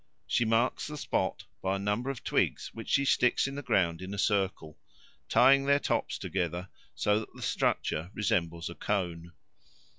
She 0.25 0.45
marks 0.45 0.87
the 0.87 0.97
spot 0.97 1.45
by 1.61 1.75
a 1.75 1.77
number 1.77 2.09
of 2.09 2.23
twigs 2.23 2.71
which 2.73 2.89
she 2.89 3.05
sticks 3.05 3.45
in 3.45 3.53
the 3.53 3.61
ground 3.61 4.01
in 4.01 4.15
a 4.15 4.17
circle, 4.17 4.79
tying 5.29 5.65
their 5.65 5.77
tops 5.77 6.17
together 6.17 6.69
so 6.95 7.19
that 7.19 7.35
the 7.35 7.43
structure 7.43 8.09
resembles 8.15 8.67
a 8.67 8.73
cone. 8.73 9.31